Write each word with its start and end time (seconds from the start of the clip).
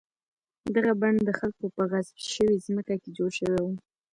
دغه 0.75 0.91
بڼ 1.01 1.11
د 1.27 1.29
خلکو 1.39 1.65
په 1.75 1.81
غصب 1.91 2.17
شوې 2.35 2.57
ځمکه 2.65 2.93
کې 3.01 3.09
جوړ 3.17 3.29
شوی 3.39 3.59
و. 3.63 3.67